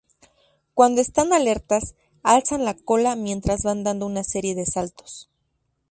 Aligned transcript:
Cuando 0.73 0.99
están 0.99 1.31
alertas, 1.31 1.93
alzan 2.23 2.65
la 2.65 2.73
cola 2.73 3.15
mientras 3.15 3.61
van 3.61 3.83
dando 3.83 4.07
una 4.07 4.23
serie 4.23 4.55
de 4.55 4.65
saltos. 4.65 5.29